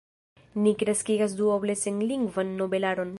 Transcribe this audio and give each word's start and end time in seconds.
"Ni 0.63 0.73
kreskigas 0.79 1.37
duoble 1.41 1.77
senlingvan 1.85 2.55
nobelaron. 2.63 3.09